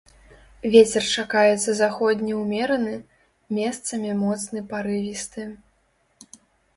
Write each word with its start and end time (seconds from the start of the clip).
Вецер 0.75 1.03
чакаецца 1.23 1.75
заходні 1.81 2.33
ўмераны, 2.39 2.93
месцамі 3.57 4.15
моцны 4.23 4.59
парывісты. 4.73 5.45